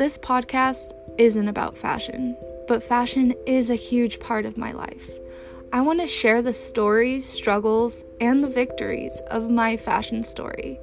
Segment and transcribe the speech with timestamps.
[0.00, 2.34] this podcast isn't about fashion,
[2.66, 5.10] but fashion is a huge part of my life.
[5.74, 10.80] I want to share the stories, struggles, and the victories of my fashion story.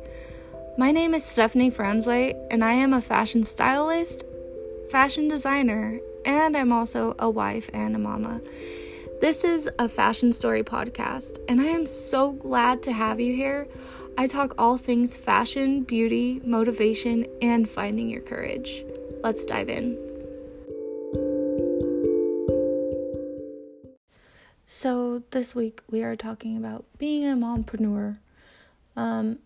[0.77, 4.23] My name is Stephanie Franzway, and I am a fashion stylist,
[4.91, 8.39] fashion designer, and I'm also a wife and a mama.
[9.19, 13.67] This is a fashion story podcast, and I am so glad to have you here.
[14.15, 18.85] I talk all things fashion, beauty, motivation, and finding your courage.
[19.27, 19.97] Let's dive in.
[24.63, 28.19] So, this week we are talking about being a mompreneur.
[28.95, 29.39] Um,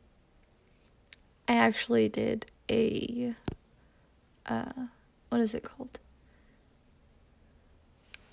[1.48, 3.34] I actually did a,
[4.46, 4.72] uh,
[5.30, 5.98] what is it called?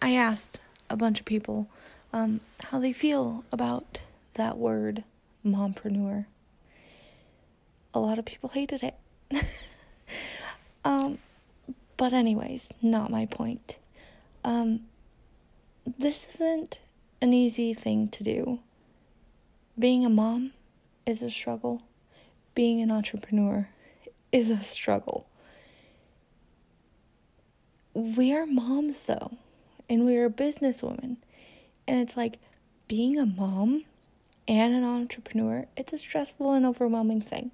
[0.02, 1.70] I asked a bunch of people
[2.12, 4.02] um, how they feel about
[4.34, 5.02] that word,
[5.42, 6.26] mompreneur.
[7.94, 8.96] A lot of people hated it.
[11.98, 13.76] but, anyways, not my point.
[14.42, 14.80] Um,
[15.98, 16.80] this isn't
[17.20, 18.60] an easy thing to do.
[19.78, 20.52] Being a mom
[21.04, 21.82] is a struggle,
[22.54, 23.68] being an entrepreneur
[24.32, 25.26] is a struggle.
[27.92, 29.32] We are moms, though
[29.88, 31.16] and we are businesswomen.
[31.86, 32.38] And it's like
[32.86, 33.84] being a mom
[34.46, 37.50] and an entrepreneur, it's a stressful and overwhelming thing.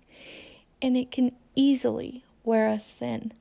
[0.83, 3.33] And it can easily wear us thin.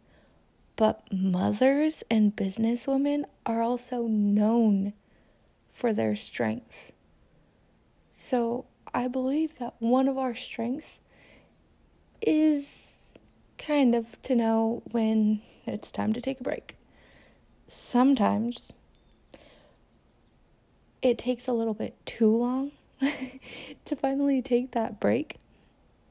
[0.75, 4.93] But mothers and businesswomen are also known
[5.73, 6.91] for their strength.
[8.09, 10.99] So I believe that one of our strengths
[12.21, 13.17] is
[13.57, 16.75] kind of to know when it's time to take a break.
[17.67, 18.71] Sometimes
[21.01, 22.71] it takes a little bit too long
[23.85, 25.37] to finally take that break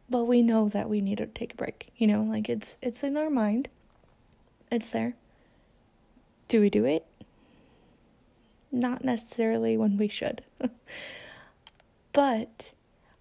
[0.09, 3.03] but we know that we need to take a break you know like it's it's
[3.03, 3.69] in our mind
[4.73, 5.15] it's there.
[6.49, 7.07] Do we do it?
[8.71, 10.43] Not necessarily when we should.
[12.13, 12.73] But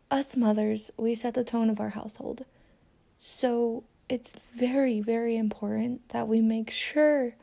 [0.09, 2.45] us mothers we set the tone of our household.
[3.16, 7.35] So it's very very important that we make sure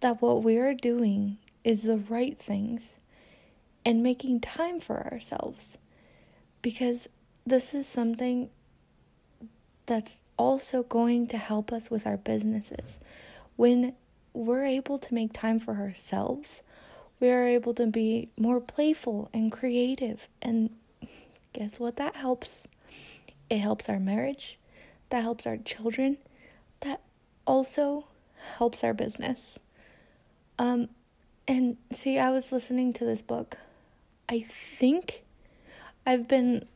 [0.00, 2.96] that what we are doing is the right things
[3.86, 5.78] and making time for ourselves.
[6.60, 7.08] Because
[7.46, 8.50] this is something
[9.86, 12.98] that's also going to help us with our businesses.
[13.56, 13.94] When
[14.32, 16.62] we're able to make time for ourselves,
[17.20, 20.28] we are able to be more playful and creative.
[20.42, 20.70] And
[21.52, 21.96] guess what?
[21.96, 22.66] That helps.
[23.50, 24.58] It helps our marriage,
[25.10, 26.16] that helps our children,
[26.80, 27.02] that
[27.46, 28.06] also
[28.56, 29.58] helps our business.
[30.58, 30.88] Um,
[31.46, 33.58] and see, I was listening to this book
[34.28, 35.22] I think
[36.06, 36.66] I've been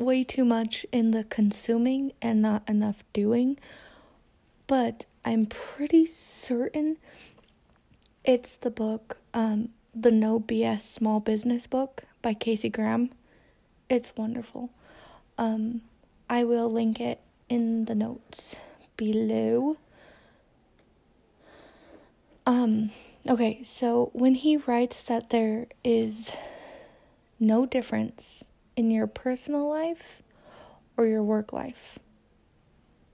[0.00, 3.58] way too much in the consuming and not enough doing,
[4.66, 6.96] but I'm pretty certain
[8.24, 13.10] it's the book, um, the No BS Small Business book by Casey Graham.
[13.88, 14.70] It's wonderful.
[15.38, 15.82] Um,
[16.28, 18.56] I will link it in the notes
[18.96, 19.76] below.
[22.46, 22.90] Um,
[23.28, 26.32] Okay, so when he writes that there is
[27.38, 28.44] no difference
[28.76, 30.22] in your personal life
[30.96, 31.98] or your work life,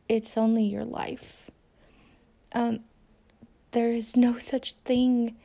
[0.09, 1.51] it's only your life.
[2.53, 2.81] Um,
[3.73, 5.37] there is no such thing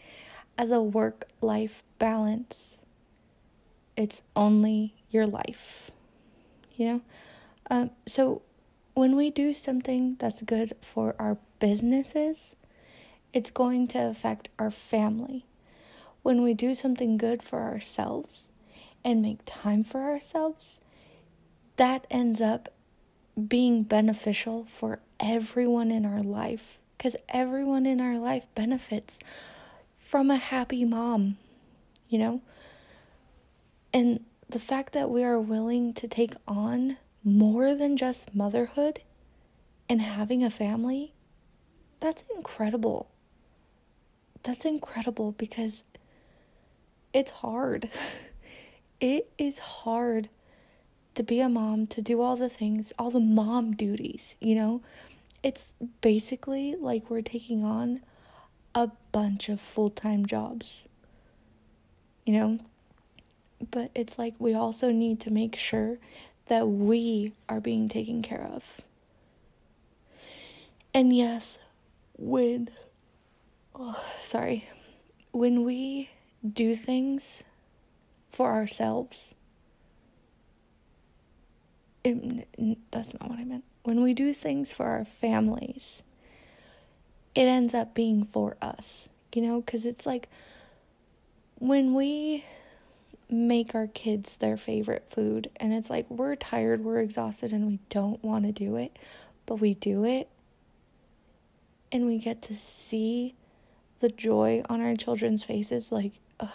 [0.58, 2.78] as a work life balance,
[3.96, 5.92] it's only your life.
[6.76, 7.02] You know?
[7.70, 8.42] Um, so
[8.94, 12.56] when we do something that's good for our businesses,
[13.34, 15.46] it's going to affect our family.
[16.22, 18.50] When we do something good for ourselves
[19.04, 20.80] and make time for ourselves,
[21.78, 22.70] that ends up
[23.48, 29.20] being beneficial for everyone in our life because everyone in our life benefits
[30.00, 31.38] from a happy mom,
[32.10, 32.42] you know?
[33.94, 39.02] And the fact that we are willing to take on more than just motherhood
[39.90, 41.14] and having a family,
[42.00, 43.12] that's incredible
[44.44, 45.84] that's incredible because
[47.14, 47.90] it's hard.
[49.02, 50.30] it is hard
[51.16, 54.82] to be a mom, to do all the things, all the mom duties, you know?
[55.44, 58.02] It's basically like we're taking on
[58.74, 60.86] a bunch of full time jobs,
[62.26, 62.60] you know?
[63.72, 65.98] But it's like we also need to make sure
[66.48, 68.82] that we are being taken care of.
[70.94, 71.58] And yes,
[72.18, 72.70] when
[73.76, 74.68] oh, sorry,
[75.32, 76.10] when we
[76.48, 77.44] do things
[78.32, 79.36] for ourselves,
[82.04, 82.48] it,
[82.92, 83.64] that's not what I meant.
[83.84, 86.02] When we do things for our families
[87.34, 90.28] it ends up being for us, you know, because it's like
[91.56, 92.44] when we
[93.30, 97.80] make our kids their favorite food and it's like we're tired, we're exhausted, and we
[97.90, 98.98] don't want to do it,
[99.46, 100.28] but we do it
[101.92, 103.36] and we get to see
[104.00, 106.50] the joy on our children's faces like ugh,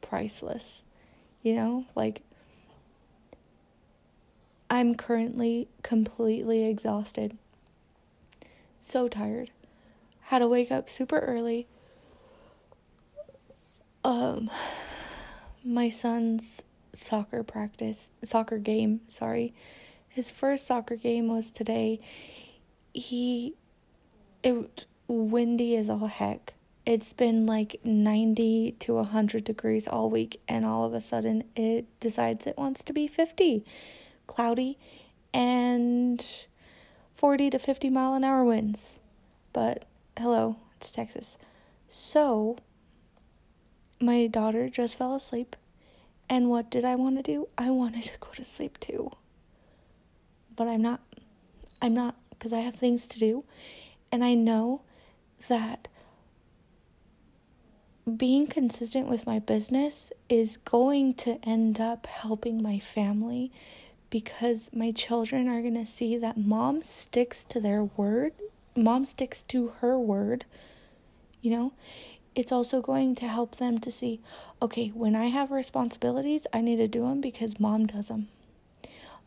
[0.00, 0.84] priceless
[1.42, 2.22] you know like
[4.70, 7.36] i'm currently completely exhausted.
[8.80, 9.50] So tired.
[10.22, 11.68] Had to wake up super early.
[14.02, 14.50] Um
[15.64, 16.62] my son's
[16.92, 19.54] soccer practice soccer game sorry.
[20.08, 22.00] His first soccer game was today.
[22.92, 23.54] He
[24.42, 26.54] it windy as all heck.
[26.84, 31.86] It's been like 90 to 100 degrees all week, and all of a sudden it
[32.00, 33.64] decides it wants to be 50,
[34.26, 34.78] cloudy,
[35.32, 36.24] and
[37.14, 38.98] 40 to 50 mile an hour winds.
[39.52, 39.84] But
[40.18, 41.38] hello, it's Texas.
[41.88, 42.56] So,
[44.00, 45.54] my daughter just fell asleep,
[46.28, 47.48] and what did I want to do?
[47.56, 49.12] I wanted to go to sleep too.
[50.56, 51.00] But I'm not.
[51.80, 53.44] I'm not because I have things to do
[54.12, 54.82] and I know
[55.48, 55.88] that
[58.16, 63.52] being consistent with my business is going to end up helping my family
[64.10, 68.32] because my children are going to see that mom sticks to their word,
[68.74, 70.44] mom sticks to her word.
[71.40, 71.72] You know,
[72.34, 74.20] it's also going to help them to see
[74.60, 78.28] okay, when I have responsibilities, I need to do them because mom does them.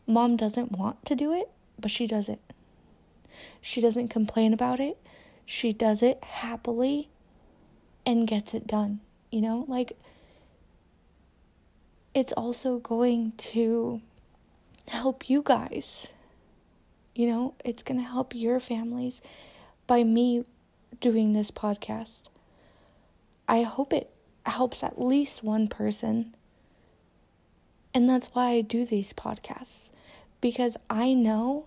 [0.06, 2.40] Mom doesn't want to do it, but she does it.
[3.60, 4.98] She doesn't complain about it.
[5.44, 7.08] She does it happily
[8.06, 9.00] and gets it done.
[9.30, 9.98] You know, like
[12.14, 14.00] it's also going to
[14.88, 16.08] help you guys.
[17.14, 19.20] You know, it's going to help your families
[19.86, 20.44] by me
[21.00, 22.28] doing this podcast.
[23.48, 24.10] I hope it
[24.46, 26.34] helps at least one person.
[27.92, 29.90] And that's why I do these podcasts
[30.40, 31.66] because I know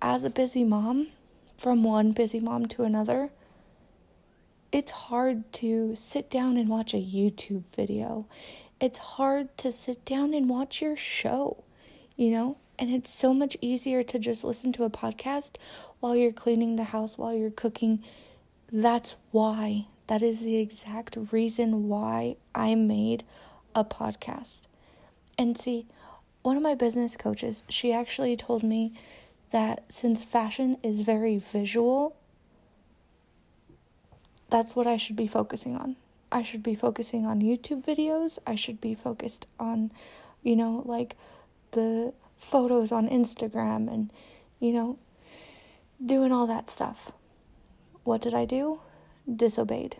[0.00, 1.08] as a busy mom,
[1.56, 3.30] from one busy mom to another,
[4.76, 8.26] it's hard to sit down and watch a YouTube video.
[8.78, 11.64] It's hard to sit down and watch your show,
[12.14, 12.58] you know?
[12.78, 15.52] And it's so much easier to just listen to a podcast
[16.00, 18.04] while you're cleaning the house, while you're cooking.
[18.70, 23.24] That's why, that is the exact reason why I made
[23.74, 24.64] a podcast.
[25.38, 25.86] And see,
[26.42, 28.92] one of my business coaches, she actually told me
[29.52, 32.14] that since fashion is very visual,
[34.50, 35.96] that's what I should be focusing on.
[36.30, 38.38] I should be focusing on YouTube videos.
[38.46, 39.92] I should be focused on,
[40.42, 41.16] you know, like
[41.72, 44.12] the photos on Instagram and,
[44.60, 44.98] you know,
[46.04, 47.12] doing all that stuff.
[48.04, 48.80] What did I do?
[49.32, 49.96] Disobeyed.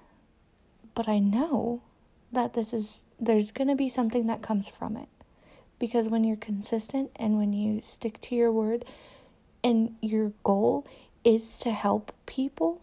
[0.95, 1.83] But I know
[2.33, 5.09] that this is, there's going to be something that comes from it.
[5.79, 8.85] Because when you're consistent and when you stick to your word,
[9.67, 10.87] and your goal
[11.25, 12.81] is to help people,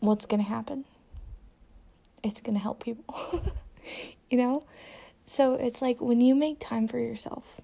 [0.00, 0.84] what's going to happen?
[2.22, 3.14] It's going to help people.
[4.30, 4.62] you know?
[5.24, 7.60] So it's like when you make time for yourself,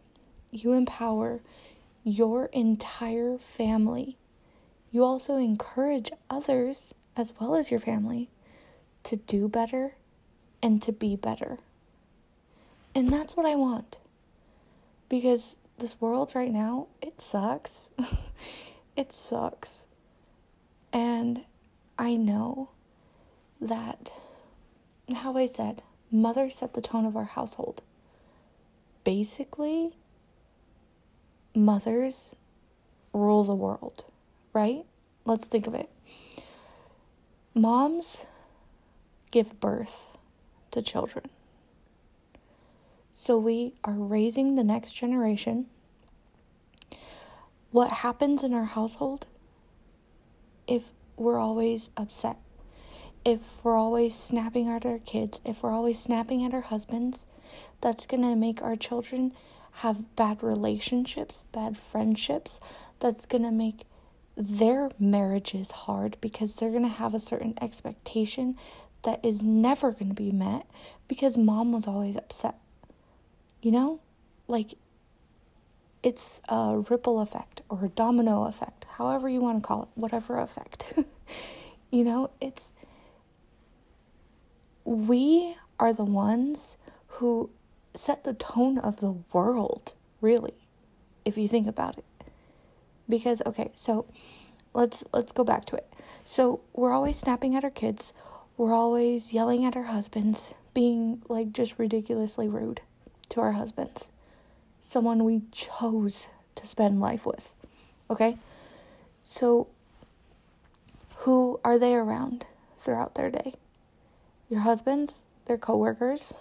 [0.50, 1.41] you empower
[2.05, 4.17] your entire family.
[4.93, 8.31] You also encourage others, as well as your family,
[9.03, 9.96] to do better
[10.63, 11.58] and to be better.
[12.94, 13.99] And that's what I want.
[15.08, 17.91] Because this world right now, it sucks.
[18.96, 19.84] it sucks.
[20.93, 21.43] And
[21.98, 22.70] I know
[23.60, 24.12] that,
[25.15, 27.82] how I said, mother set the tone of our household.
[29.05, 29.96] Basically,
[31.55, 32.36] mothers
[33.12, 34.05] rule the world,
[34.53, 34.84] right?
[35.24, 35.88] Let's think of it.
[37.55, 38.26] Moms
[39.31, 40.19] give birth
[40.72, 41.31] to children.
[43.12, 45.67] So we are raising the next generation.
[47.70, 49.26] What happens in our household
[50.67, 52.39] if we're always upset,
[53.25, 57.27] if we're always snapping at our kids, if we're always snapping at our husbands,
[57.81, 59.32] that's going to make our children
[59.81, 62.61] have bad relationships, bad friendships.
[63.01, 63.85] That's going to make
[64.37, 68.56] their marriages hard because they're going to have a certain expectation
[69.03, 70.67] that is never going to be met
[71.08, 72.58] because mom was always upset.
[73.61, 74.01] You know?
[74.49, 74.75] Like,
[76.06, 80.39] it's a ripple effect or a domino effect, however you want to call it, whatever
[80.39, 80.94] effect.
[81.91, 82.70] you know, it's.
[84.84, 87.51] We are the ones who
[87.93, 90.55] set the tone of the world, really,
[91.25, 92.05] if you think about it.
[93.08, 94.06] Because, okay, so
[94.75, 95.93] let's let's go back to it.
[96.25, 98.13] So, we're always snapping at our kids.
[98.56, 102.81] We're always yelling at our husbands, being like just ridiculously rude
[103.31, 104.08] to our husbands.
[104.86, 107.52] Someone we chose to spend life with.
[108.08, 108.38] Okay?
[109.24, 109.66] So,
[111.16, 112.46] who are they around
[112.78, 113.55] throughout their day?
[114.48, 116.34] Your husbands, their coworkers.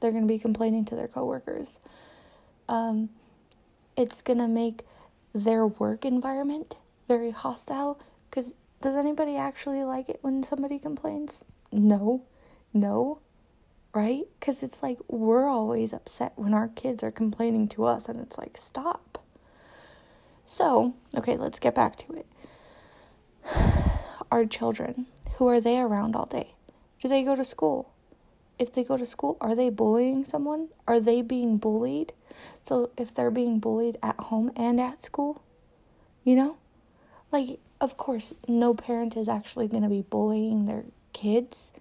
[0.00, 1.78] They're going to be complaining to their coworkers.
[2.68, 3.10] Um,
[3.96, 4.84] it's going to make
[5.32, 6.74] their work environment
[7.06, 11.44] very hostile because does anybody actually like it when somebody complains?
[11.70, 12.24] No.
[12.72, 13.20] No.
[13.94, 14.24] Right?
[14.40, 18.36] Because it's like we're always upset when our kids are complaining to us, and it's
[18.36, 19.22] like, stop.
[20.44, 22.26] So, okay, let's get back to it.
[24.32, 26.54] Our children, who are they around all day?
[27.00, 27.90] Do they go to school?
[28.58, 30.68] If they go to school, are they bullying someone?
[30.86, 32.12] Are they being bullied?
[32.62, 35.42] So, if they're being bullied at home and at school,
[36.24, 36.56] you know?
[37.30, 41.72] Like, of course, no parent is actually going to be bullying their kids,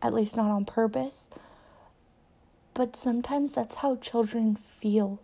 [0.00, 1.28] at least not on purpose.
[2.74, 5.20] But sometimes that's how children feel.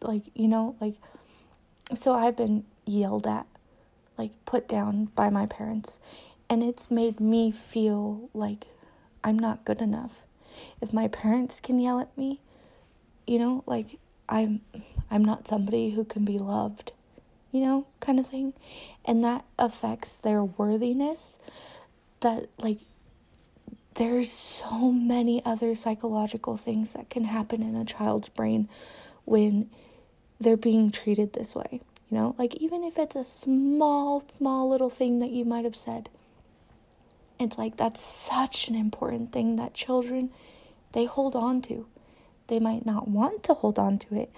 [0.00, 0.94] Like, you know, like
[1.94, 3.46] so I've been yelled at,
[4.18, 6.00] like put down by my parents,
[6.48, 8.66] and it's made me feel like
[9.22, 10.22] I'm not good enough.
[10.80, 12.40] If my parents can yell at me,
[13.26, 14.62] you know, like I'm
[15.10, 16.92] I'm not somebody who can be loved,
[17.52, 18.54] you know, kind of thing.
[19.04, 21.38] And that affects their worthiness
[22.20, 22.78] that like
[23.96, 28.68] there's so many other psychological things that can happen in a child's brain
[29.24, 29.70] when
[30.38, 31.80] they're being treated this way.
[32.10, 35.74] You know, like even if it's a small, small little thing that you might have
[35.74, 36.08] said,
[37.40, 40.30] it's like that's such an important thing that children
[40.92, 41.86] they hold on to.
[42.46, 44.30] They might not want to hold on to it,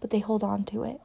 [0.00, 1.00] but they hold on to it.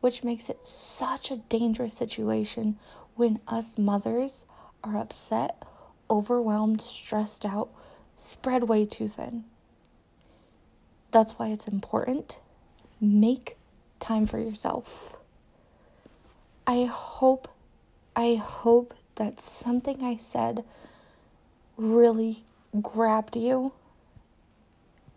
[0.00, 2.78] Which makes it such a dangerous situation
[3.14, 4.44] when us mothers
[4.82, 5.62] are upset,
[6.10, 7.68] overwhelmed, stressed out,
[8.16, 9.44] spread way too thin.
[11.10, 12.38] That's why it's important
[13.00, 13.56] make
[14.00, 15.16] time for yourself.
[16.66, 17.48] I hope,
[18.16, 20.64] I hope that something I said
[21.76, 22.44] really
[22.80, 23.72] grabbed you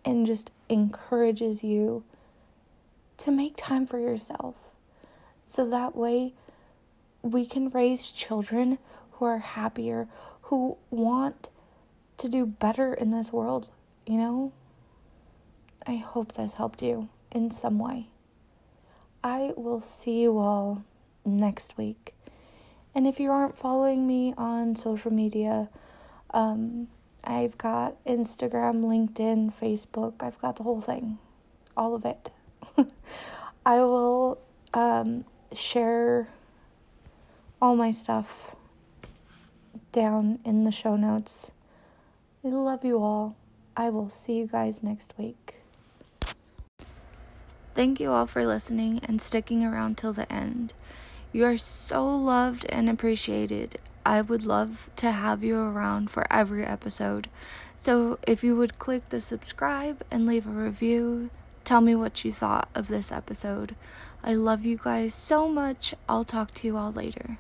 [0.03, 2.03] and just encourages you
[3.17, 4.55] to make time for yourself.
[5.45, 6.33] So that way
[7.21, 8.77] we can raise children
[9.13, 10.07] who are happier,
[10.47, 11.49] who want
[12.17, 13.69] to do better in this world,
[14.05, 14.53] you know?
[15.85, 18.07] I hope this helped you in some way.
[19.23, 20.83] I will see you all
[21.25, 22.13] next week.
[22.95, 25.69] And if you aren't following me on social media,
[26.31, 26.87] um,
[27.25, 30.23] I've got Instagram, LinkedIn, Facebook.
[30.23, 31.17] I've got the whole thing,
[31.75, 32.29] all of it.
[33.65, 34.39] I will
[34.73, 36.29] um, share
[37.61, 38.55] all my stuff
[39.91, 41.51] down in the show notes.
[42.43, 43.35] I love you all.
[43.75, 45.61] I will see you guys next week.
[47.73, 50.73] Thank you all for listening and sticking around till the end.
[51.31, 53.75] You are so loved and appreciated.
[54.05, 57.29] I would love to have you around for every episode.
[57.75, 61.29] So if you would click the subscribe and leave a review,
[61.65, 63.75] tell me what you thought of this episode.
[64.23, 65.93] I love you guys so much.
[66.09, 67.37] I'll talk to you all later.